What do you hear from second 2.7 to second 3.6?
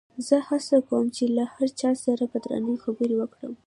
خبرې وکړم.